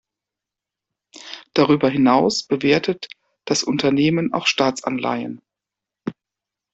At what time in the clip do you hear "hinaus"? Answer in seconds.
1.87-2.41